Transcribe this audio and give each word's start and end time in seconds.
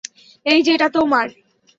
এই 0.45 0.59
যে 0.63 0.71
এটা 0.73 0.87
তোমার। 0.89 1.27